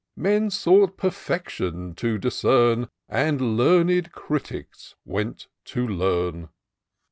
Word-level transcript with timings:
Men 0.15 0.49
sought 0.49 0.97
perfection 0.97 1.93
to 1.93 2.17
discern. 2.17 2.87
And 3.07 3.55
learned 3.55 4.11
critics 4.11 4.95
went 5.05 5.45
to 5.65 5.87
learn. 5.87 6.49